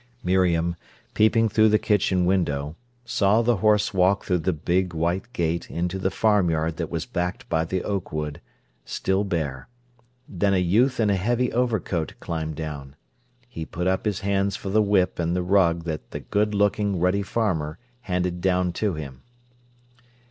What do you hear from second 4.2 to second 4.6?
through the